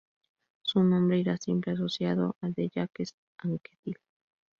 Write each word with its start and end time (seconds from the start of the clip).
Su 0.63 0.81
nombre 0.81 1.19
irá 1.19 1.37
siempre 1.37 1.73
asociado 1.73 2.35
al 2.41 2.53
de 2.55 2.69
Jacques 2.73 3.13
Anquetil. 3.37 3.97